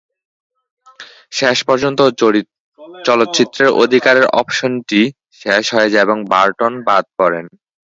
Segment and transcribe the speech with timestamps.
[1.31, 1.99] শেষ পর্যন্ত
[3.05, 5.01] চলচ্চিত্রের অধিকারের অপশনটি
[5.41, 7.45] শেষ হয়ে যায় এবং বার্টন বাদ পড়েন।